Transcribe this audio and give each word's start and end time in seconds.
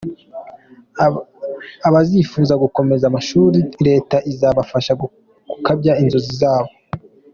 Abazifuza 1.87 2.53
gukomeza 2.63 3.03
amashuri 3.07 3.57
leta 3.87 4.17
izabafasha 4.31 4.91
gukabya 5.01 5.93
inzozi 6.01 6.31
zabo. 6.41 6.71